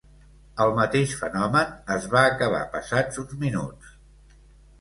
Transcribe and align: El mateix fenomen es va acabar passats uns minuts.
El 0.63 0.71
mateix 0.77 1.11
fenomen 1.19 1.75
es 1.97 2.09
va 2.15 2.23
acabar 2.31 2.65
passats 2.77 3.23
uns 3.25 3.37
minuts. 3.45 3.93